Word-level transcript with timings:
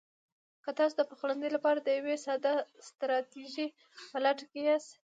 که 0.63 0.71
تاسو 0.77 0.95
د 0.97 1.01
پخلنځي 1.09 1.49
لپاره 1.55 1.79
د 1.81 1.87
یوې 1.99 2.15
ساده 2.25 2.53
ستراتیژۍ 2.87 3.67
په 4.11 4.17
لټه 4.23 4.45
کې 4.51 4.61
یاست: 4.67 4.91